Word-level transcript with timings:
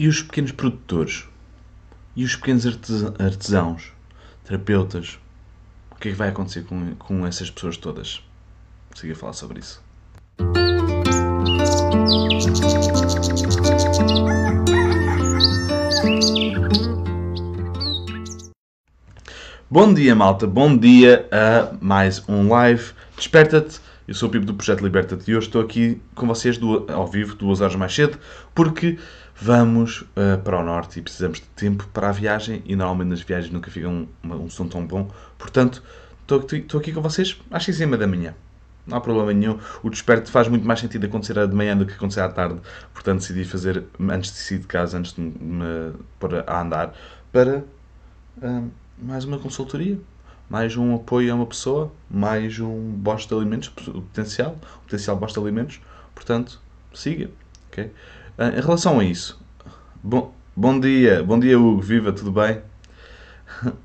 E 0.00 0.08
os 0.08 0.22
pequenos 0.22 0.50
produtores? 0.50 1.28
E 2.16 2.24
os 2.24 2.34
pequenos 2.34 2.64
artesãos? 3.18 3.92
Terapeutas? 4.46 5.18
O 5.90 5.96
que 5.96 6.08
é 6.08 6.12
que 6.12 6.16
vai 6.16 6.30
acontecer 6.30 6.62
com, 6.62 6.94
com 6.94 7.26
essas 7.26 7.50
pessoas 7.50 7.76
todas? 7.76 8.24
A 8.94 9.14
falar 9.14 9.34
sobre 9.34 9.60
isso. 9.60 9.84
Bom 19.70 19.92
dia, 19.92 20.14
malta. 20.14 20.46
Bom 20.46 20.78
dia 20.78 21.28
a 21.30 21.76
mais 21.78 22.26
um 22.26 22.48
live. 22.48 22.94
Desperta-te. 23.18 23.80
Eu 24.08 24.14
sou 24.14 24.28
o 24.28 24.32
Pipo 24.32 24.44
do 24.44 24.54
Projeto 24.54 24.82
Liberta-te 24.82 25.30
e 25.30 25.36
hoje 25.36 25.46
estou 25.46 25.62
aqui 25.62 26.00
com 26.16 26.26
vocês 26.26 26.58
ao 26.88 27.06
vivo, 27.06 27.36
duas 27.36 27.60
horas 27.60 27.76
mais 27.76 27.94
cedo, 27.94 28.18
porque 28.52 28.98
vamos 29.40 30.02
uh, 30.02 30.38
para 30.44 30.58
o 30.58 30.64
norte 30.64 30.98
e 30.98 31.02
precisamos 31.02 31.38
de 31.40 31.46
tempo 31.48 31.88
para 31.92 32.08
a 32.08 32.12
viagem 32.12 32.62
e 32.66 32.76
normalmente 32.76 33.08
nas 33.08 33.20
viagens 33.22 33.52
nunca 33.52 33.70
fica 33.70 33.88
um, 33.88 34.06
um 34.24 34.50
som 34.50 34.68
tão 34.68 34.86
bom. 34.86 35.10
Portanto, 35.38 35.82
estou, 36.22 36.80
aqui- 36.80 36.92
com 36.92 37.00
vocês 37.02 37.40
às 37.50 37.64
6 37.64 37.78
da 37.78 38.06
manhã. 38.06 38.34
Não 38.86 38.96
há 38.96 39.00
problema 39.00 39.32
nenhum. 39.32 39.58
O 39.82 39.90
desperto 39.90 40.30
faz 40.30 40.48
muito 40.48 40.66
mais 40.66 40.80
sentido 40.80 41.06
acontecer 41.06 41.46
de 41.46 41.54
manhã 41.54 41.76
do 41.76 41.86
que 41.86 41.92
acontecer 41.92 42.20
à 42.20 42.28
tarde. 42.28 42.60
Portanto, 42.92 43.20
decidi 43.20 43.44
fazer 43.44 43.84
antes 44.00 44.32
de 44.32 44.38
sair 44.38 44.58
de 44.58 44.66
casa, 44.66 44.98
antes 44.98 45.12
de 45.12 45.20
me 45.20 45.92
pôr 46.18 46.44
a 46.46 46.60
andar, 46.62 46.94
para 47.32 47.64
Hum, 48.42 48.70
mais 48.98 49.24
uma 49.24 49.38
consultoria, 49.38 49.98
mais 50.48 50.76
um 50.76 50.94
apoio 50.94 51.32
a 51.32 51.36
uma 51.36 51.46
pessoa, 51.46 51.92
mais 52.10 52.58
um 52.58 52.92
bosta 52.92 53.34
de 53.34 53.40
alimentos, 53.40 53.68
potencial, 53.68 54.56
potencial 54.84 55.16
bosta 55.16 55.40
de 55.40 55.46
alimentos. 55.46 55.80
Portanto, 56.14 56.60
siga. 56.94 57.30
ok? 57.68 57.90
Ah, 58.42 58.48
em 58.48 58.60
relação 58.62 58.98
a 58.98 59.04
isso, 59.04 59.38
bom, 60.02 60.34
bom 60.56 60.80
dia, 60.80 61.22
bom 61.22 61.38
dia 61.38 61.58
Hugo, 61.60 61.82
viva, 61.82 62.10
tudo 62.10 62.32
bem? 62.32 62.62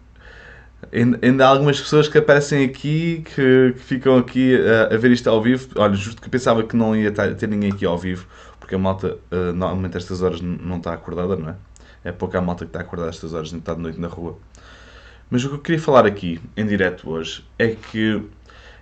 Ainda 1.21 1.45
há 1.45 1.49
algumas 1.49 1.77
pessoas 1.81 2.07
que 2.07 2.17
aparecem 2.17 2.63
aqui, 2.63 3.21
que, 3.25 3.73
que 3.73 3.79
ficam 3.79 4.17
aqui 4.17 4.55
ah, 4.55 4.95
a 4.95 4.97
ver 4.97 5.11
isto 5.11 5.29
ao 5.29 5.41
vivo. 5.41 5.67
Olha, 5.75 5.93
justo 5.95 6.21
que 6.21 6.29
pensava 6.29 6.63
que 6.63 6.73
não 6.73 6.95
ia 6.95 7.11
ter 7.11 7.49
ninguém 7.49 7.73
aqui 7.73 7.85
ao 7.85 7.97
vivo, 7.97 8.27
porque 8.57 8.75
a 8.75 8.77
malta 8.77 9.17
ah, 9.29 9.51
normalmente 9.51 9.97
estas 9.97 10.21
horas 10.21 10.39
não 10.39 10.77
está 10.77 10.93
acordada, 10.93 11.35
não 11.35 11.49
é? 11.49 11.55
É 12.05 12.13
pouca 12.13 12.37
a 12.37 12.41
malta 12.41 12.63
que 12.63 12.69
está 12.69 12.79
acordada 12.79 13.09
a 13.09 13.11
estas 13.11 13.33
horas, 13.33 13.51
nem 13.51 13.59
está 13.59 13.73
de 13.73 13.81
noite 13.81 13.99
na 13.99 14.07
rua. 14.07 14.39
Mas 15.29 15.43
o 15.43 15.49
que 15.49 15.55
eu 15.55 15.59
queria 15.59 15.81
falar 15.81 16.05
aqui, 16.05 16.39
em 16.55 16.65
direto 16.65 17.09
hoje, 17.09 17.43
é 17.59 17.75
que 17.75 18.23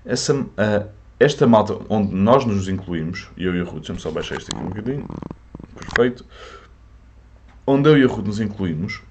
essa, 0.05 0.45
ah, 0.55 0.85
esta 1.19 1.47
malta 1.47 1.79
onde 1.89 2.13
nós 2.13 2.45
nos 2.45 2.69
incluímos, 2.69 3.27
eu 3.35 3.55
e 3.55 3.61
o 3.61 3.65
Ruth, 3.65 3.77
deixa-me 3.77 3.99
só 3.99 4.11
baixar 4.11 4.37
isto 4.37 4.51
aqui 4.55 4.63
um 4.63 4.69
bocadinho, 4.69 5.07
perfeito, 5.85 6.25
onde 7.65 7.89
eu 7.89 7.97
e 7.97 8.05
o 8.05 8.09
Ruth 8.09 8.25
nos 8.25 8.39
incluímos, 8.39 9.01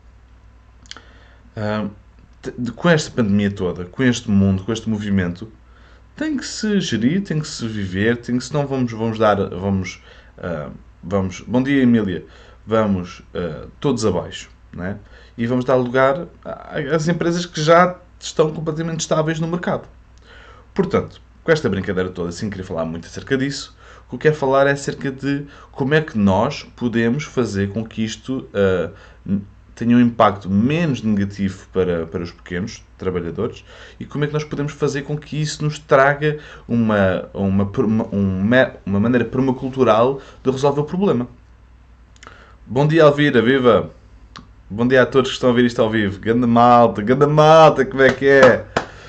de- 2.59 2.73
com 2.73 2.89
esta 2.89 3.11
pandemia 3.11 3.51
toda, 3.51 3.85
com 3.85 4.03
este 4.03 4.31
mundo, 4.31 4.65
com 4.65 4.73
este 4.73 4.89
movimento, 4.89 5.51
tem 6.17 6.37
que 6.37 6.45
se 6.47 6.81
gerir, 6.81 7.23
tem 7.23 7.41
que 7.41 7.47
se 7.47 7.67
viver, 7.67 8.17
tem 8.19 8.37
que, 8.39 8.45
senão 8.45 8.67
vamos, 8.67 8.93
vamos 8.93 9.19
dar, 9.19 9.37
vamos, 9.49 10.03
ah, 10.39 10.71
vamos, 11.03 11.41
bom 11.41 11.63
dia 11.63 11.83
Emília, 11.83 12.25
vamos 12.67 13.23
ah, 13.35 13.67
todos 13.81 14.05
abaixo, 14.05 14.51
né? 14.73 14.99
E 15.37 15.47
vamos 15.47 15.65
dar 15.65 15.77
lugar 15.77 16.27
a- 16.45 16.79
às 16.95 17.09
empresas 17.09 17.47
que 17.47 17.63
já 17.63 17.97
estão 18.21 18.53
completamente 18.53 19.01
estáveis 19.01 19.41
no 19.41 19.49
mercado. 19.49 19.89
Portanto, 20.75 21.21
com 21.43 21.51
esta 21.53 21.69
brincadeira 21.69 22.11
toda, 22.11 22.31
sem 22.33 22.51
querer 22.51 22.65
falar 22.65 22.85
muito 22.85 23.07
acerca 23.07 23.37
disso, 23.37 23.77
que 24.13 24.29
eu 24.29 24.33
quero 24.33 24.35
falar 24.37 24.67
é 24.67 24.73
acerca 24.73 25.11
de 25.11 25.45
como 25.71 25.95
é 25.95 26.01
que 26.01 26.19
nós 26.19 26.65
podemos 26.77 27.25
fazer 27.25 27.71
com 27.71 27.85
que 27.85 28.05
isto 28.05 28.47
n- 29.25 29.43
tenha 29.75 29.97
um 29.97 30.01
impacto 30.01 30.51
menos 30.51 31.03
negativo 31.03 31.67
para, 31.73 32.07
para 32.07 32.23
os 32.23 32.31
pequenos 32.31 32.83
trabalhadores 32.99 33.65
e 33.99 34.05
como 34.05 34.25
é 34.25 34.27
que 34.27 34.33
nós 34.33 34.45
podemos 34.45 34.73
fazer 34.73 35.03
com 35.03 35.17
que 35.17 35.41
isso 35.41 35.65
nos 35.65 35.79
traga 35.79 36.39
uma, 36.69 37.29
uma, 37.33 37.65
uma, 38.13 38.73
uma 38.85 39.01
maneira 39.01 39.25
permacultural 39.25 40.21
de 40.45 40.51
resolver 40.51 40.83
o 40.83 40.85
problema. 40.85 41.27
Bom 42.67 42.87
dia, 42.87 43.05
Alvira, 43.05 43.41
viva! 43.43 43.91
Bom 44.71 44.87
dia 44.87 45.03
a 45.03 45.07
todos 45.07 45.31
que 45.31 45.35
estão 45.35 45.51
a 45.51 45.53
ver 45.53 45.65
isto 45.65 45.83
ao 45.83 45.91
vivo. 45.91 46.19
Ganda 46.21 46.47
malta, 46.47 47.03
ganda 47.03 47.27
malta, 47.27 47.85
como 47.85 48.03
é 48.03 48.11
que 48.13 48.27
é? 48.27 48.65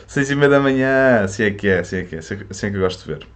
Seis 0.08 0.30
e 0.30 0.36
meia 0.36 0.50
da 0.50 0.60
manhã, 0.60 1.22
assim 1.24 1.44
é 1.44 1.52
que 1.52 1.68
é, 1.68 1.80
assim 1.80 1.98
é 1.98 2.04
que 2.04 2.16
é, 2.16 2.20
assim 2.20 2.36
é 2.68 2.70
que 2.70 2.76
eu 2.78 2.82
gosto 2.82 3.06
de 3.06 3.14
ver. 3.14 3.28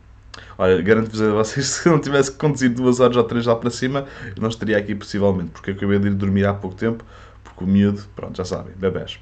Olha, 0.58 0.82
garanto-vos 0.82 1.22
a 1.22 1.32
vocês 1.32 1.68
que 1.68 1.74
se 1.84 1.88
eu 1.88 1.94
não 1.94 2.02
tivesse 2.02 2.32
conduzido 2.32 2.76
duas 2.82 3.00
horas 3.00 3.16
ou 3.18 3.24
três 3.24 3.46
lá 3.46 3.56
para 3.56 3.70
cima, 3.70 4.08
eu 4.36 4.42
não 4.42 4.50
estaria 4.50 4.78
aqui 4.78 4.96
possivelmente, 4.96 5.52
porque 5.52 5.72
acabei 5.72 6.00
de 6.00 6.08
ir 6.08 6.16
dormir 6.16 6.46
há 6.46 6.54
pouco 6.54 6.76
tempo, 6.76 7.04
porque 7.44 7.64
o 7.64 7.68
miúdo, 7.68 8.04
pronto, 8.16 8.36
já 8.38 8.46
sabem, 8.46 8.74
bebés. 8.76 9.20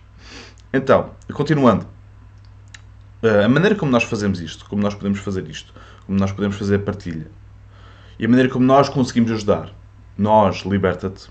Então, 0.73 1.12
continuando. 1.34 1.88
Eh, 3.23 3.44
A 3.46 3.50
maneira 3.50 3.75
como 3.75 3.91
nós 3.91 4.03
fazemos 4.03 4.40
isto, 4.40 4.66
como 4.69 4.81
nós 4.81 4.94
podemos 4.96 5.19
fazer 5.19 5.47
isto, 5.50 5.73
como 6.06 6.18
nós 6.19 6.31
podemos 6.31 6.57
fazer 6.57 6.79
partilha, 6.79 7.28
e 8.19 8.25
a 8.25 8.29
maneira 8.29 8.50
como 8.52 8.66
nós 8.66 8.90
conseguimos 8.90 9.31
ajudar, 9.31 9.72
nós, 10.17 10.57
liberta-te, 10.66 11.29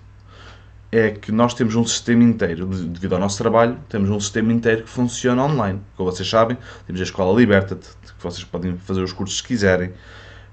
é 0.97 1.11
que 1.11 1.33
nós 1.33 1.55
temos 1.55 1.75
um 1.75 1.85
sistema 1.85 2.23
inteiro, 2.23 2.67
de- 2.69 2.87
devido 2.87 3.15
ao 3.15 3.19
nosso 3.21 3.37
trabalho, 3.39 3.79
temos 3.89 4.09
um 4.11 4.21
sistema 4.21 4.53
inteiro 4.53 4.85
que 4.85 4.89
funciona 4.91 5.43
online. 5.43 5.81
Como 5.97 6.11
vocês 6.11 6.29
sabem, 6.29 6.57
temos 6.87 7.01
a 7.01 7.05
Escola 7.05 7.37
Liberta-te, 7.39 7.89
que 8.03 8.23
vocês 8.23 8.45
podem 8.45 8.77
fazer 8.79 9.03
os 9.03 9.13
cursos 9.13 9.41
que 9.41 9.49
quiserem. 9.49 9.93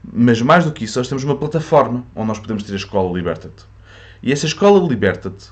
Mas 0.04 0.42
mais 0.42 0.66
do 0.66 0.72
que 0.72 0.84
isso, 0.86 0.98
nós 0.98 1.08
temos 1.08 1.24
uma 1.24 1.36
plataforma 1.36 2.04
onde 2.16 2.28
nós 2.28 2.40
podemos 2.40 2.64
ter 2.64 2.74
a 2.74 2.76
Escola 2.76 3.14
Liberta-te. 3.16 3.66
E 4.24 4.32
essa 4.32 4.48
Escola 4.48 4.80
Liberta-te, 4.88 5.52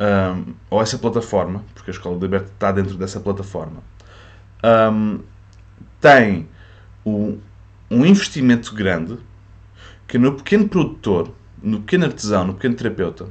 hum, 0.00 0.54
ou 0.70 0.80
essa 0.80 0.96
plataforma, 0.96 1.62
porque 1.74 1.90
a 1.90 1.94
Escola 1.94 2.18
Liberta-te 2.18 2.52
está 2.54 2.72
dentro 2.72 2.96
dessa 2.96 3.20
plataforma, 3.20 3.82
hum, 4.90 5.20
tem 6.00 6.48
um, 7.04 7.38
um 7.90 8.06
investimento 8.06 8.74
grande 8.74 9.18
que 10.08 10.16
no 10.16 10.32
pequeno 10.32 10.68
produtor, 10.68 11.30
no 11.62 11.80
pequeno 11.80 12.06
artesão, 12.06 12.46
no 12.46 12.54
pequeno 12.54 12.74
terapeuta, 12.74 13.26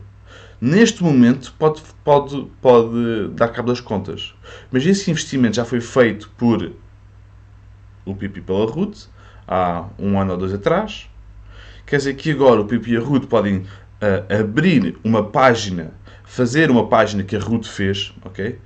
neste 0.61 1.03
momento 1.03 1.53
pode, 1.57 1.81
pode, 2.03 2.47
pode 2.61 3.29
dar 3.29 3.47
cabo 3.49 3.69
das 3.69 3.81
contas. 3.81 4.33
Mas 4.71 4.85
esse 4.85 5.09
investimento 5.09 5.55
já 5.55 5.65
foi 5.65 5.81
feito 5.81 6.29
por 6.37 6.71
o 8.05 8.15
Pipi 8.15 8.41
pela 8.41 8.65
Ruth 8.65 9.07
há 9.47 9.85
um 9.97 10.19
ano 10.19 10.33
ou 10.33 10.37
dois 10.37 10.53
atrás. 10.53 11.09
Quer 11.85 11.97
dizer 11.97 12.13
que 12.13 12.31
agora 12.31 12.61
o 12.61 12.65
Pipi 12.65 12.91
e 12.91 12.97
a 12.97 12.99
Ruth 12.99 13.25
podem 13.25 13.65
ah, 13.99 14.39
abrir 14.39 14.97
uma 15.03 15.23
página, 15.23 15.91
fazer 16.23 16.69
uma 16.69 16.87
página 16.87 17.23
que 17.23 17.35
a 17.35 17.39
Ruth 17.39 17.65
fez, 17.65 18.13
ok? 18.23 18.59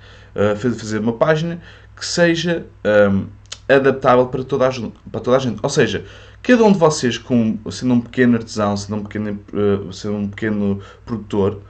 Faz- 0.57 0.80
fazer 0.80 1.00
uma 1.00 1.13
página 1.13 1.62
que 1.95 2.06
seja 2.06 2.65
ahm, 2.83 3.27
adaptável 3.69 4.27
para 4.27 4.44
toda, 4.44 4.68
a, 4.68 4.71
para 5.09 5.21
toda 5.21 5.38
a 5.38 5.39
gente. 5.39 5.59
Ou 5.63 5.69
seja, 5.69 6.06
cada 6.44 6.63
um 6.65 6.74
de 6.74 6.77
vocês, 6.77 7.18
com, 7.18 7.57
sendo 7.71 7.94
um 7.94 8.01
pequeno 8.01 8.36
artesão, 8.36 8.75
sendo 8.75 8.97
um 8.97 9.03
pequeno, 9.03 9.39
ah, 9.53 9.92
sendo 9.94 10.15
um 10.18 10.27
pequeno 10.27 10.81
produtor, 11.06 11.62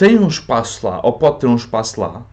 tem 0.00 0.18
um 0.18 0.28
espaço 0.28 0.86
lá, 0.86 0.98
ou 1.04 1.12
pode 1.12 1.40
ter 1.40 1.46
um 1.46 1.56
espaço 1.56 2.00
lá, 2.00 2.26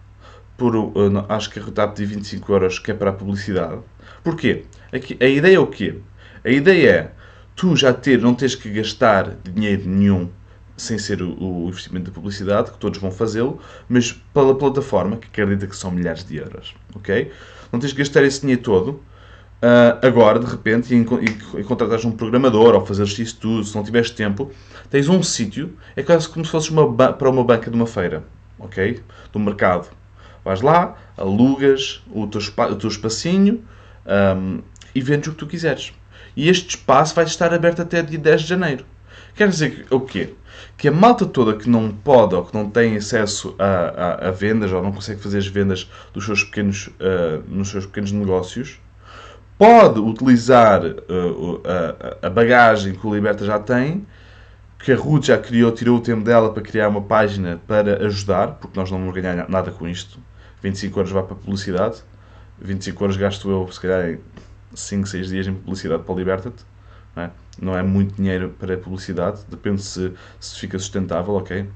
por, 0.56 0.74
uh, 0.74 1.26
acho 1.28 1.50
que 1.50 1.60
a 1.60 1.62
está 1.62 1.84
a 1.84 1.88
pedir 1.88 2.06
25 2.06 2.50
euros, 2.50 2.78
que 2.78 2.90
é 2.90 2.94
para 2.94 3.10
a 3.10 3.12
publicidade. 3.12 3.82
Porquê? 4.24 4.64
Aqui, 4.90 5.18
a 5.20 5.26
ideia 5.26 5.56
é 5.56 5.58
o 5.58 5.66
quê? 5.66 5.96
A 6.42 6.48
ideia 6.48 6.90
é 6.90 7.12
tu 7.54 7.76
já 7.76 7.92
ter, 7.92 8.18
não 8.20 8.34
teres 8.34 8.54
que 8.54 8.70
gastar 8.70 9.36
dinheiro 9.44 9.86
nenhum 9.86 10.30
sem 10.78 10.96
ser 10.96 11.20
o, 11.20 11.36
o 11.38 11.68
investimento 11.68 12.06
da 12.06 12.14
publicidade, 12.14 12.70
que 12.70 12.78
todos 12.78 12.98
vão 12.98 13.10
fazê-lo, 13.10 13.60
mas 13.86 14.12
pela 14.12 14.56
plataforma, 14.56 15.18
que 15.18 15.26
acredita 15.26 15.66
que 15.66 15.76
são 15.76 15.90
milhares 15.90 16.24
de 16.24 16.36
euros, 16.36 16.74
ok? 16.94 17.30
Não 17.70 17.78
tens 17.78 17.92
que 17.92 17.98
gastar 17.98 18.24
esse 18.24 18.40
dinheiro 18.40 18.62
todo, 18.62 19.02
ah, 19.60 19.98
agora, 20.06 20.38
de 20.38 20.46
repente, 20.46 20.94
e, 20.94 20.98
e, 21.60 21.64
contratares 21.64 22.04
um 22.04 22.12
programador 22.12 22.74
ou 22.74 22.86
fazeres 22.86 23.18
isso 23.18 23.36
tudo, 23.40 23.64
se 23.64 23.74
não 23.74 23.82
tiveres 23.82 24.10
tempo, 24.10 24.50
tens 24.90 25.08
um 25.08 25.22
sítio, 25.22 25.76
é 25.96 26.02
quase 26.02 26.28
como 26.28 26.44
se 26.44 26.50
fosse 26.50 26.70
uma 26.70 27.12
para 27.14 27.28
uma 27.30 27.42
banca 27.44 27.70
de 27.70 27.76
uma 27.76 27.86
feira, 27.86 28.24
ok? 28.58 29.00
Do 29.32 29.38
mercado. 29.38 29.88
Vais 30.44 30.60
lá, 30.62 30.96
alugas 31.16 32.02
o 32.10 32.26
teu, 32.26 32.40
o 32.40 32.76
teu 32.76 32.88
espacinho 32.88 33.62
ahm, 34.06 34.60
e 34.94 35.00
vendes 35.00 35.28
o 35.28 35.32
que 35.32 35.38
tu 35.38 35.46
quiseres. 35.46 35.92
E 36.36 36.48
este 36.48 36.70
espaço 36.76 37.14
vai 37.14 37.24
estar 37.24 37.52
aberto 37.52 37.82
até 37.82 38.00
dia 38.00 38.18
10 38.18 38.42
de 38.42 38.46
janeiro. 38.48 38.84
Quer 39.34 39.48
dizer 39.48 39.86
o 39.90 40.00
quê? 40.00 40.34
Que 40.76 40.88
a 40.88 40.92
malta 40.92 41.26
toda 41.26 41.54
que 41.56 41.68
não 41.68 41.90
pode 41.90 42.34
ou 42.34 42.44
que 42.44 42.54
não 42.54 42.70
tem 42.70 42.96
acesso 42.96 43.54
a, 43.58 43.64
a- 44.24 44.28
a 44.28 44.30
vendas 44.30 44.72
ou 44.72 44.82
não 44.82 44.92
consegue 44.92 45.20
fazer 45.20 45.38
as 45.38 45.46
vendas 45.46 45.90
dos 46.12 46.24
seus 46.24 46.44
pequenos, 46.44 46.88
ah, 47.00 47.40
nos 47.48 47.68
seus 47.68 47.86
pequenos 47.86 48.12
negócios 48.12 48.78
pode 49.58 49.98
utilizar 50.00 50.82
o- 51.08 51.60
a, 52.22 52.26
a 52.28 52.30
bagagem 52.30 52.94
que 52.94 53.06
o 53.06 53.14
Liberta 53.14 53.44
já 53.44 53.58
tem, 53.58 54.06
que 54.78 54.92
a 54.92 54.96
Ruth 54.96 55.26
já 55.26 55.38
criou, 55.38 55.72
tirou 55.72 55.98
o 55.98 56.00
tempo 56.00 56.22
dela 56.24 56.52
para 56.52 56.62
criar 56.62 56.88
uma 56.88 57.02
página 57.02 57.60
para 57.66 58.06
ajudar, 58.06 58.52
porque 58.60 58.78
nós 58.78 58.90
não 58.90 58.98
vamos 58.98 59.14
ganhar 59.14 59.48
nada 59.48 59.70
com 59.72 59.88
isto. 59.88 60.18
25 60.62 60.98
euros 61.00 61.12
vai 61.12 61.22
para 61.22 61.36
publicidade, 61.36 62.02
25 62.60 63.04
euros 63.04 63.16
gasto 63.16 63.50
eu, 63.50 63.68
se 63.72 63.80
calhar, 63.80 64.10
em 64.10 64.18
5, 64.74 65.08
6 65.08 65.28
dias 65.28 65.46
em 65.46 65.54
publicidade 65.54 66.02
para 66.02 66.14
o 66.14 66.18
Liberta-te. 66.18 66.64
Não 67.16 67.22
é? 67.24 67.30
não 67.60 67.76
é 67.76 67.82
muito 67.82 68.14
dinheiro 68.14 68.54
para 68.58 68.76
publicidade, 68.76 69.40
depende 69.48 69.82
se, 69.82 70.12
se 70.38 70.58
fica 70.60 70.78
sustentável, 70.78 71.34
ok? 71.34 71.68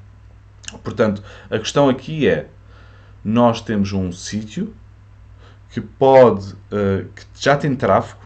Portanto, 0.85 1.23
a 1.50 1.58
questão 1.58 1.88
aqui 1.88 2.28
é: 2.28 2.49
nós 3.25 3.61
temos 3.61 3.93
um 3.93 4.12
sítio 4.12 4.73
que 5.73 5.81
pode, 5.81 6.53
uh, 6.53 7.09
que 7.15 7.25
já 7.35 7.57
tem 7.57 7.75
tráfego, 7.75 8.21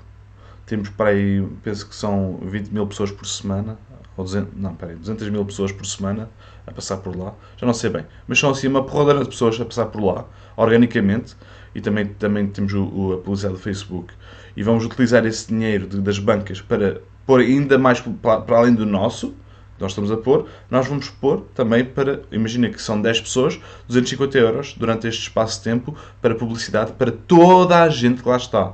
temos 0.67 0.89
para 0.91 1.11
aí, 1.11 1.47
penso 1.63 1.89
que 1.89 1.95
são 1.95 2.41
20 2.43 2.71
mil 2.71 2.87
pessoas 2.89 3.13
por 3.13 3.25
semana, 3.25 3.79
ou 4.17 4.25
200, 4.25 4.53
não, 4.57 4.75
peraí, 4.75 4.97
200 4.97 5.31
mil 5.31 5.45
pessoas 5.45 5.71
por 5.71 5.87
semana 5.87 6.29
a 6.67 6.73
passar 6.73 6.97
por 6.97 7.17
lá, 7.17 7.33
já 7.57 7.65
não 7.65 7.73
sei 7.73 7.89
bem, 7.89 8.05
mas 8.27 8.41
são 8.41 8.51
assim 8.51 8.67
uma 8.67 8.83
porrada 8.83 9.23
de 9.23 9.31
pessoas 9.31 9.61
a 9.61 9.65
passar 9.65 9.87
por 9.87 10.03
lá, 10.03 10.25
organicamente, 10.57 11.37
e 11.73 11.81
também, 11.81 12.07
também 12.07 12.49
temos 12.49 12.75
o, 12.75 12.83
o, 12.83 13.13
a 13.13 13.19
publicidade 13.19 13.55
do 13.55 13.61
Facebook, 13.61 14.13
e 14.57 14.63
vamos 14.65 14.85
utilizar 14.85 15.25
esse 15.25 15.47
dinheiro 15.47 15.87
de, 15.87 16.01
das 16.01 16.19
bancas 16.19 16.61
para 16.61 17.01
pôr 17.25 17.41
ainda 17.41 17.79
mais 17.79 18.01
para, 18.01 18.59
além 18.59 18.75
do 18.75 18.85
nosso, 18.85 19.37
nós 19.79 19.93
estamos 19.93 20.11
a 20.11 20.17
pôr, 20.17 20.47
nós 20.71 20.87
vamos 20.87 21.09
pôr 21.09 21.43
também 21.55 21.85
para, 21.85 22.23
imagina 22.33 22.69
que 22.69 22.81
são 22.81 23.01
10 23.01 23.21
pessoas, 23.23 23.61
250 23.89 24.39
euros 24.39 24.75
durante 24.77 25.07
este 25.07 25.23
espaço 25.23 25.59
de 25.59 25.65
tempo 25.65 25.97
para 26.21 26.35
publicidade 26.35 26.93
para 26.93 27.11
toda 27.11 27.83
a 27.83 27.89
gente 27.89 28.23
que 28.23 28.29
lá 28.29 28.37
está. 28.37 28.67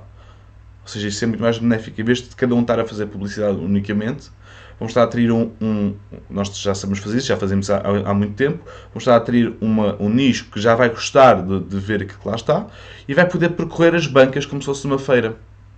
Ou 0.82 0.88
seja, 0.88 1.08
isso 1.08 1.24
é 1.24 1.26
muito 1.28 1.40
mais 1.40 1.58
benéfico. 1.58 2.00
Em 2.00 2.04
vez 2.04 2.18
de 2.18 2.34
cada 2.34 2.54
um 2.54 2.60
estar 2.60 2.78
a 2.78 2.84
fazer 2.84 3.06
publicidade 3.06 3.56
unicamente, 3.56 4.30
vamos 4.78 4.90
estar 4.90 5.02
a 5.02 5.04
atrair 5.04 5.30
um, 5.30 5.52
um, 5.60 5.94
nós 6.28 6.48
já 6.58 6.74
sabemos 6.74 6.98
fazer 6.98 7.18
isso, 7.18 7.28
já 7.28 7.36
fazemos 7.36 7.70
há, 7.70 7.80
há 8.04 8.12
muito 8.12 8.34
tempo, 8.34 8.64
vamos 8.88 9.02
estar 9.02 9.14
a 9.14 9.16
atrair 9.16 9.54
uma, 9.60 9.96
um 10.00 10.08
nicho 10.08 10.50
que 10.50 10.60
já 10.60 10.74
vai 10.74 10.88
gostar 10.88 11.42
de, 11.42 11.60
de 11.60 11.78
ver 11.78 12.06
que 12.06 12.14
lá 12.24 12.34
está 12.34 12.66
e 13.06 13.14
vai 13.14 13.26
poder 13.28 13.50
percorrer 13.50 13.94
as 13.94 14.06
bancas 14.06 14.44
como 14.44 14.60
se 14.60 14.66
fosse 14.66 14.86
numa 14.86 14.98
feira 14.98 15.36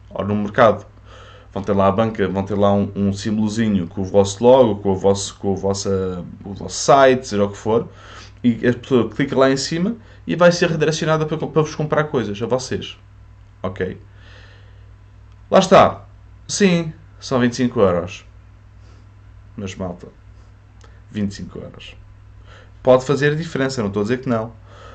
ou 0.09 0.25
num 0.25 0.43
mercado. 0.43 0.87
Vão 1.55 1.63
ter 1.63 1.73
lá 1.73 1.87
a 1.87 1.93
banca, 1.93 2.27
vão 2.29 2.45
ter 2.45 2.57
lá 2.57 2.75
um, 2.75 2.91
um 2.97 3.13
símbolozinho 3.13 3.87
com 3.87 4.01
o 4.01 4.05
vosso 4.05 4.43
logo, 4.43 4.83
com 4.83 4.91
o 4.91 4.97
vosso, 4.97 5.37
com 5.37 5.53
o 5.53 5.57
vosso, 5.57 5.89
o 6.45 6.53
vosso 6.53 6.77
site, 6.77 7.29
seja 7.29 7.45
o 7.45 7.49
que 7.49 7.57
for, 7.57 7.89
e 8.43 8.67
a 8.67 8.73
pessoa 8.73 9.09
clica 9.09 9.39
lá 9.39 9.49
em 9.49 9.57
cima 9.57 9.97
e 10.27 10.35
vai 10.35 10.51
ser 10.51 10.69
redirecionada 10.69 11.25
para, 11.25 11.39
para 11.39 11.63
vos 11.63 11.75
comprar 11.77 12.05
coisas, 12.05 12.43
a 12.43 12.47
vocês. 12.47 12.99
Ok? 13.63 14.01
Lá 15.49 15.61
está. 15.61 16.05
Sim, 16.49 16.93
são 17.21 17.39
25 17.39 17.81
euros. 17.81 18.27
Mas 19.57 19.77
malta, 19.77 20.09
25 21.13 21.59
euros. 21.61 21.97
Pode 22.83 23.05
fazer 23.07 23.37
diferença, 23.37 23.81
não 23.81 23.89
estou 23.89 24.01
a 24.01 24.05
dizer 24.05 24.21
que 24.21 24.29
não. 24.29 24.53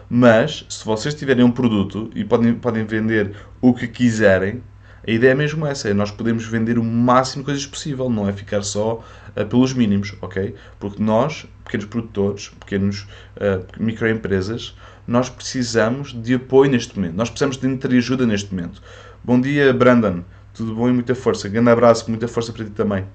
Mas, 0.09 0.65
se 0.67 0.83
vocês 0.83 1.15
tiverem 1.15 1.45
um 1.45 1.51
produto 1.51 2.09
e 2.13 2.25
podem, 2.25 2.53
podem 2.53 2.83
vender 2.83 3.35
o 3.61 3.73
que 3.73 3.87
quiserem, 3.87 4.61
a 5.09 5.13
ideia 5.13 5.31
é 5.31 5.35
mesmo 5.35 5.65
essa, 5.65 5.89
é 5.89 5.93
nós 5.93 6.11
podemos 6.11 6.45
vender 6.45 6.77
o 6.77 6.83
máximo 6.83 7.41
de 7.41 7.45
coisas 7.45 7.65
possível, 7.65 8.09
não 8.09 8.29
é 8.29 8.33
ficar 8.33 8.61
só 8.61 9.03
uh, 9.35 9.45
pelos 9.45 9.73
mínimos, 9.73 10.13
ok? 10.21 10.53
Porque 10.79 11.01
nós, 11.01 11.47
pequenos 11.65 11.85
produtores, 11.87 12.49
pequenos 12.59 13.07
uh, 13.37 13.65
microempresas, 13.79 14.75
nós 15.07 15.27
precisamos 15.27 16.13
de 16.13 16.35
apoio 16.35 16.69
neste 16.69 16.95
momento, 16.95 17.15
nós 17.15 17.29
precisamos 17.29 17.57
de 17.57 17.97
ajuda 17.97 18.27
neste 18.27 18.53
momento. 18.53 18.81
Bom 19.23 19.41
dia, 19.41 19.73
Brandon. 19.73 20.23
Tudo 20.53 20.75
bom 20.75 20.89
e 20.89 20.93
muita 20.93 21.15
força. 21.15 21.49
Grande 21.49 21.69
abraço, 21.69 22.09
muita 22.09 22.27
força 22.27 22.53
para 22.53 22.65
ti 22.65 22.71
também. 22.71 23.05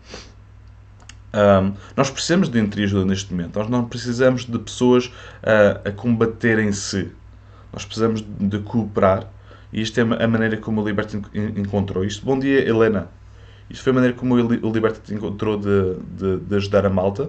Um, 1.32 1.75
nós 1.97 2.11
precisamos 2.11 2.49
de 2.49 2.82
ajuda 2.82 3.05
neste 3.05 3.32
momento. 3.32 3.58
Nós 3.58 3.69
não 3.69 3.85
precisamos 3.85 4.44
de 4.44 4.58
pessoas 4.58 5.06
uh, 5.06 5.88
a 5.88 5.93
combaterem-se. 5.93 7.11
Nós 7.73 7.85
precisamos 7.85 8.25
de 8.40 8.58
cooperar. 8.61 9.29
E 9.75 9.82
isto 9.82 9.99
é 9.99 10.03
a 10.03 10.29
maneira 10.29 10.56
como 10.56 10.81
o 10.81 10.87
Liberty 10.87 11.21
encontrou 11.35 12.05
isto. 12.05 12.25
Bom 12.25 12.38
dia, 12.38 12.61
Helena. 12.61 13.09
Isto 13.69 13.82
foi 13.82 13.91
a 13.91 13.94
maneira 13.94 14.17
como 14.17 14.37
o 14.37 14.73
Liberty 14.73 15.12
encontrou 15.12 15.59
de, 15.59 15.97
de, 16.17 16.37
de, 16.37 16.55
ajudar 16.55 16.87
a 16.87 16.91
malta. 16.91 17.29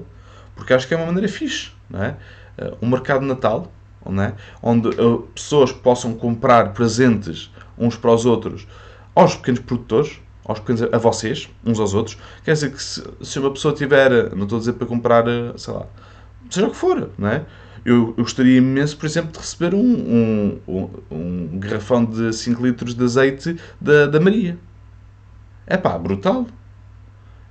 Porque 0.56 0.71
acho 0.71 0.88
que 0.88 0.94
é 0.94 0.97
uma 0.97 1.07
maneira 1.07 1.27
fixe. 1.27 1.71
Não 1.89 2.03
é? 2.03 2.15
Uh, 2.56 2.77
um 2.83 2.88
mercado 2.88 3.21
de 3.21 3.25
Natal 3.25 3.71
não 4.07 4.21
é? 4.21 4.36
onde 4.62 4.89
uh, 4.89 5.21
pessoas 5.33 5.71
possam 5.71 6.13
comprar 6.13 6.71
presentes 6.74 7.51
uns 7.80 7.97
para 7.97 8.12
os 8.12 8.27
outros 8.27 8.68
aos 9.15 9.36
pequenos 9.36 9.62
produtores, 9.62 10.19
aos 10.45 10.59
pequenos, 10.59 10.83
a 10.83 10.97
vocês, 10.99 11.49
uns 11.66 11.80
aos 11.80 11.95
outros. 11.95 12.16
Quer 12.44 12.54
dizer 12.54 12.71
que 12.71 12.83
se, 12.83 13.04
se 13.23 13.40
uma 13.40 13.49
pessoa 13.49 13.73
tiver, 13.73 14.35
não 14.35 14.44
estou 14.44 14.57
a 14.57 14.59
dizer 14.59 14.73
para 14.73 14.85
comprar, 14.85 15.28
eh, 15.28 15.54
sei 15.57 15.73
lá, 15.73 15.87
seja 16.49 16.68
o 16.68 16.69
que 16.69 16.78
for, 16.78 17.09
não 17.18 17.30
é? 17.30 17.45
Eu, 17.85 18.15
eu 18.18 18.23
gostaria 18.23 18.57
imenso, 18.57 18.97
por 18.97 19.06
exemplo, 19.06 19.31
de 19.31 19.37
receber 19.37 19.75
um, 19.75 19.80
um, 19.80 20.59
um, 20.68 20.89
um 21.11 21.59
garrafão 21.59 22.04
de 22.04 22.33
5 22.33 22.65
litros 22.65 22.95
de 22.95 23.04
azeite 23.04 23.57
da, 23.80 24.07
da 24.07 24.19
Maria. 24.19 24.57
É 25.68 25.77
pá, 25.77 25.97
brutal. 25.97 26.47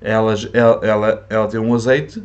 Ela, 0.00 0.34
ela, 0.52 0.80
ela, 0.82 1.26
ela 1.30 1.48
tem 1.48 1.60
um 1.60 1.72
azeite 1.72 2.22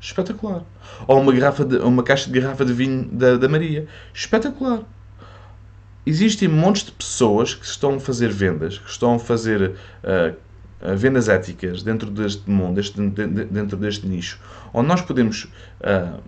espetacular. 0.00 0.64
Ou 1.06 1.20
uma, 1.20 1.32
garrafa 1.32 1.64
de, 1.64 1.76
uma 1.76 2.02
caixa 2.02 2.30
de 2.30 2.40
garrafa 2.40 2.64
de 2.64 2.72
vinho 2.72 3.04
da, 3.12 3.36
da 3.36 3.48
Maria. 3.48 3.86
Espetacular 4.14 4.82
existem 6.06 6.48
montes 6.48 6.84
de 6.84 6.92
pessoas 6.92 7.54
que 7.54 7.66
estão 7.66 7.96
a 7.96 8.00
fazer 8.00 8.30
vendas, 8.30 8.78
que 8.78 8.88
estão 8.88 9.14
a 9.14 9.18
fazer 9.18 9.72
uh, 10.04 10.96
vendas 10.96 11.28
éticas 11.28 11.82
dentro 11.82 12.08
deste 12.10 12.48
mundo, 12.48 12.76
deste, 12.76 13.00
dentro 13.00 13.76
deste 13.76 14.06
nicho, 14.06 14.40
onde 14.72 14.88
nós 14.88 15.02
podemos, 15.02 15.48
uh, 15.80 16.20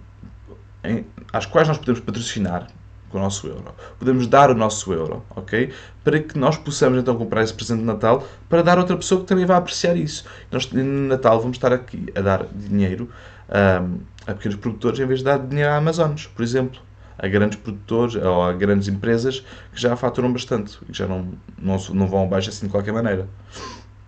em, 0.84 1.04
às 1.32 1.46
quais 1.46 1.68
nós 1.68 1.78
podemos 1.78 2.00
patrocinar 2.00 2.66
com 3.10 3.18
o 3.18 3.20
nosso 3.20 3.46
euro. 3.46 3.74
Podemos 3.98 4.26
dar 4.26 4.50
o 4.50 4.54
nosso 4.54 4.92
euro, 4.92 5.24
ok? 5.34 5.72
Para 6.04 6.20
que 6.20 6.38
nós 6.38 6.58
possamos 6.58 6.98
então 6.98 7.16
comprar 7.16 7.42
esse 7.42 7.54
presente 7.54 7.80
de 7.80 7.86
Natal 7.86 8.26
para 8.48 8.62
dar 8.62 8.76
a 8.76 8.80
outra 8.80 8.96
pessoa 8.96 9.22
que 9.22 9.26
também 9.26 9.46
vai 9.46 9.56
apreciar 9.56 9.96
isso. 9.96 10.24
Nós 10.50 10.70
no 10.70 11.08
Natal 11.08 11.40
vamos 11.40 11.56
estar 11.56 11.72
aqui 11.72 12.06
a 12.14 12.20
dar 12.20 12.46
dinheiro 12.46 13.08
um, 13.48 14.00
a 14.26 14.34
pequenos 14.34 14.58
produtores 14.58 15.00
em 15.00 15.06
vez 15.06 15.20
de 15.20 15.24
dar 15.24 15.38
dinheiro 15.38 15.70
a 15.70 15.76
Amazonas, 15.76 16.26
por 16.26 16.42
exemplo 16.42 16.80
a 17.18 17.26
grandes 17.26 17.58
produtores 17.58 18.14
ou 18.14 18.42
a 18.44 18.52
grandes 18.52 18.86
empresas 18.88 19.40
que 19.72 19.80
já 19.80 19.96
faturam 19.96 20.32
bastante 20.32 20.78
e 20.82 20.92
que 20.92 20.98
já 20.98 21.06
não, 21.06 21.32
não, 21.58 21.76
não 21.92 22.06
vão 22.06 22.24
abaixo 22.24 22.48
assim 22.48 22.66
de 22.66 22.72
qualquer 22.72 22.92
maneira. 22.92 23.28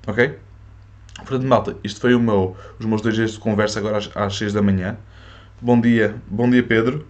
Ok? 0.06 0.38
Portanto, 1.16 1.46
malta, 1.46 1.76
isto 1.82 2.00
foi 2.00 2.14
o 2.14 2.20
meu, 2.20 2.56
os 2.78 2.86
meus 2.86 3.02
dois 3.02 3.16
dias 3.16 3.32
de 3.32 3.40
conversa 3.40 3.80
agora 3.80 3.98
às, 3.98 4.10
às 4.14 4.36
6 4.36 4.52
da 4.52 4.62
manhã. 4.62 4.96
Bom 5.62 5.78
dia, 5.78 6.16
bom 6.26 6.48
dia 6.48 6.62
Pedro. 6.62 7.06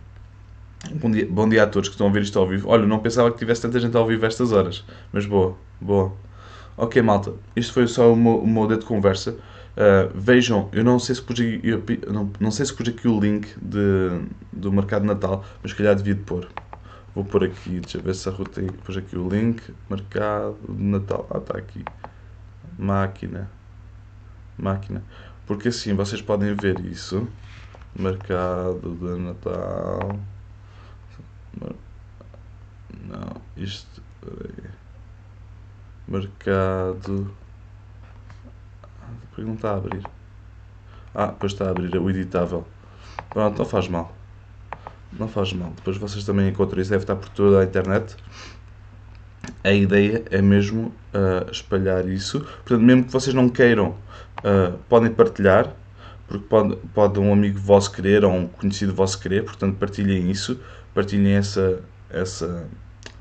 Bom 0.95 1.09
dia, 1.09 1.25
bom 1.31 1.49
dia 1.49 1.63
a 1.63 1.67
todos 1.69 1.89
que 1.89 1.95
estão 1.95 2.09
a 2.09 2.11
ver 2.11 2.23
isto 2.23 2.37
ao 2.37 2.49
vivo. 2.49 2.69
Olha, 2.69 2.85
não 2.85 2.99
pensava 2.99 3.31
que 3.31 3.39
tivesse 3.39 3.63
tanta 3.63 3.79
gente 3.79 3.97
ao 3.97 4.05
vivo 4.05 4.27
estas 4.27 4.51
horas, 4.51 4.85
mas 5.13 5.25
boa, 5.25 5.57
boa. 5.81 6.13
Ok, 6.77 7.01
malta, 7.01 7.33
isto 7.55 7.73
foi 7.73 7.87
só 7.87 8.13
o 8.13 8.17
meu, 8.17 8.39
o 8.39 8.47
meu 8.49 8.67
de 8.67 8.85
conversa. 8.85 9.37
Uh, 9.77 10.11
vejam, 10.13 10.69
eu 10.73 10.83
não 10.83 10.99
sei 10.99 11.15
se 11.15 11.23
pus 11.23 11.39
aqui, 11.39 11.61
eu, 11.63 11.85
não, 12.13 12.33
não 12.41 12.51
sei 12.51 12.67
se 12.67 12.75
pus 12.75 12.89
aqui 12.89 13.07
o 13.07 13.21
link 13.21 13.47
de, 13.63 14.21
do 14.53 14.73
Mercado 14.73 15.05
Natal, 15.05 15.45
mas 15.63 15.73
calhar 15.73 15.95
devia 15.95 16.17
de 16.17 16.23
pôr. 16.23 16.49
Vou 17.15 17.25
pôr 17.25 17.45
aqui, 17.45 17.79
deixa 17.79 17.99
eu 17.99 18.03
ver 18.03 18.17
se 18.17 18.29
a 18.29 18.33
ruta 18.33 18.61
pus 18.85 18.97
aqui 18.97 19.17
o 19.17 19.29
link, 19.29 19.63
Mercado 19.89 20.57
Natal. 20.69 21.25
Ah, 21.31 21.39
está 21.39 21.57
aqui. 21.57 21.85
Máquina. 22.77 23.49
Máquina. 24.59 25.05
Porque 25.47 25.69
assim 25.69 25.95
vocês 25.95 26.21
podem 26.21 26.53
ver 26.57 26.81
isso. 26.85 27.29
Mercado 27.99 28.97
de 28.97 29.21
Natal. 29.21 30.19
Não, 33.07 33.43
isto. 33.57 34.03
Mercado 36.07 37.33
porque 39.31 39.49
não 39.49 39.55
está 39.55 39.71
a 39.71 39.77
abrir? 39.77 40.03
Ah, 41.15 41.29
pois 41.29 41.53
está 41.53 41.67
a 41.67 41.71
abrir, 41.71 41.95
é 41.95 41.99
o 41.99 42.11
editável. 42.11 42.67
Pronto, 43.31 43.59
não 43.59 43.65
faz 43.65 43.89
mal. 43.89 44.15
Não 45.13 45.29
faz 45.29 45.53
mal. 45.53 45.73
Depois 45.77 45.97
vocês 45.97 46.25
também 46.25 46.49
encontram 46.49 46.81
isso, 46.81 46.91
deve 46.91 47.05
estar 47.05 47.17
por 47.17 47.29
toda 47.31 47.61
a 47.61 47.65
internet. 47.65 48.17
A 49.65 49.73
ideia 49.73 50.25
é 50.31 50.43
mesmo 50.43 50.93
uh, 51.15 51.51
espalhar 51.51 52.07
isso. 52.09 52.41
Portanto, 52.41 52.83
mesmo 52.83 53.05
que 53.05 53.13
vocês 53.13 53.35
não 53.35 53.49
queiram, 53.49 53.97
uh, 54.45 54.79
podem 54.89 55.11
partilhar, 55.11 55.73
porque 56.31 56.47
pode, 56.47 56.77
pode 56.95 57.19
um 57.19 57.33
amigo 57.33 57.59
vosso 57.59 57.91
querer 57.91 58.25
ou 58.25 58.33
um 58.33 58.47
conhecido 58.47 58.95
vosso 58.95 59.19
querer, 59.19 59.43
portanto, 59.43 59.77
partilhem 59.79 60.31
isso, 60.31 60.61
partilhem 60.95 61.33
essa, 61.33 61.83
essa 62.09 62.69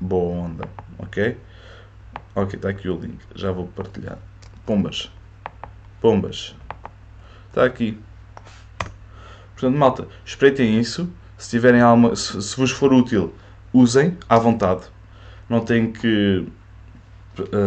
boa 0.00 0.44
onda, 0.44 0.68
ok? 0.96 1.36
Ok, 2.36 2.54
está 2.54 2.68
aqui 2.68 2.88
o 2.88 2.96
link, 2.96 3.18
já 3.34 3.50
vou 3.50 3.66
partilhar. 3.66 4.16
Pombas. 4.64 5.10
Pombas. 6.00 6.54
Está 7.48 7.64
aqui. 7.64 7.98
Portanto, 9.54 9.76
malta, 9.76 10.06
espreitem 10.24 10.78
isso. 10.78 11.12
Se 11.36 11.50
tiverem 11.50 11.80
alguma, 11.80 12.14
se, 12.14 12.40
se 12.40 12.56
vos 12.56 12.70
for 12.70 12.92
útil, 12.92 13.34
usem 13.72 14.16
à 14.28 14.38
vontade. 14.38 14.82
Não 15.48 15.64
tem 15.64 15.90
que 15.90 16.46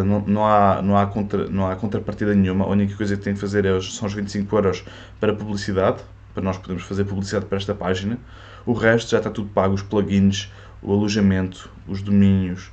não, 0.03 0.21
não, 0.21 0.45
há, 0.45 0.81
não, 0.81 0.97
há 0.97 1.05
contra, 1.05 1.47
não 1.49 1.67
há 1.67 1.75
contrapartida 1.75 2.33
nenhuma. 2.33 2.65
A 2.65 2.69
única 2.69 2.95
coisa 2.95 3.15
que 3.17 3.23
tem 3.23 3.33
que 3.33 3.39
fazer 3.39 3.65
é 3.65 3.71
os, 3.71 3.95
são 3.95 4.07
os 4.07 4.13
25 4.13 4.55
euros 4.55 4.83
para 5.19 5.33
publicidade, 5.33 6.01
para 6.33 6.43
nós 6.43 6.57
podermos 6.57 6.83
fazer 6.83 7.05
publicidade 7.05 7.45
para 7.45 7.57
esta 7.57 7.73
página. 7.73 8.17
O 8.65 8.73
resto 8.73 9.11
já 9.11 9.17
está 9.17 9.29
tudo 9.29 9.49
pago: 9.49 9.73
os 9.73 9.81
plugins, 9.81 10.51
o 10.81 10.91
alojamento, 10.93 11.69
os 11.87 12.01
domínios, 12.01 12.71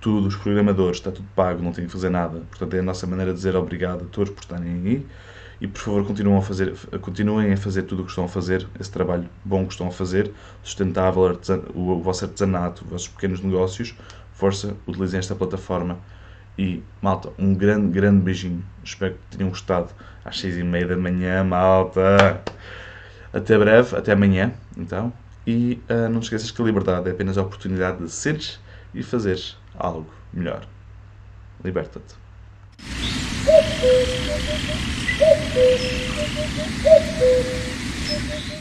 tudo, 0.00 0.28
os 0.28 0.36
programadores, 0.36 0.98
está 0.98 1.10
tudo 1.10 1.28
pago, 1.34 1.62
não 1.62 1.72
tem 1.72 1.86
que 1.86 1.92
fazer 1.92 2.10
nada. 2.10 2.42
Portanto, 2.50 2.74
é 2.74 2.80
a 2.80 2.82
nossa 2.82 3.06
maneira 3.06 3.32
de 3.32 3.36
dizer 3.38 3.56
obrigado 3.56 4.04
a 4.04 4.06
todos 4.06 4.30
por 4.30 4.40
estarem 4.40 4.72
aí. 4.72 5.06
e 5.60 5.66
por 5.66 5.80
favor 5.80 6.06
continuem 6.06 6.38
a 6.38 6.42
fazer, 6.42 6.74
continuem 7.00 7.52
a 7.52 7.56
fazer 7.56 7.82
tudo 7.82 8.02
o 8.02 8.04
que 8.04 8.10
estão 8.10 8.24
a 8.24 8.28
fazer, 8.28 8.66
esse 8.78 8.90
trabalho 8.90 9.28
bom 9.44 9.64
que 9.64 9.72
estão 9.72 9.88
a 9.88 9.90
fazer, 9.90 10.30
sustentável, 10.62 11.38
o 11.74 12.00
vosso 12.00 12.24
artesanato, 12.26 12.84
os 12.84 12.90
vossos 12.90 13.08
pequenos 13.08 13.40
negócios, 13.40 13.94
força, 14.32 14.76
utilizem 14.86 15.18
esta 15.18 15.34
plataforma 15.34 15.98
e, 16.58 16.82
malta, 17.02 17.30
um 17.38 17.54
grande, 17.54 17.88
grande 17.92 18.20
beijinho. 18.22 18.64
Espero 18.82 19.14
que 19.14 19.36
tenham 19.36 19.50
gostado 19.50 19.90
às 20.24 20.38
seis 20.38 20.56
e 20.56 20.62
meia 20.62 20.86
da 20.86 20.96
manhã, 20.96 21.44
malta. 21.44 22.40
Até 23.32 23.58
breve, 23.58 23.96
até 23.96 24.12
amanhã, 24.12 24.52
então. 24.76 25.12
E 25.46 25.80
uh, 25.90 26.08
não 26.08 26.20
te 26.20 26.24
esqueças 26.24 26.50
que 26.50 26.60
a 26.60 26.64
liberdade 26.64 27.08
é 27.08 27.12
apenas 27.12 27.38
a 27.38 27.42
oportunidade 27.42 27.98
de 28.02 28.10
seres 28.10 28.58
e 28.94 29.02
fazeres 29.02 29.56
algo 29.78 30.10
melhor. 30.32 30.66
Liberta-te. 31.62 32.14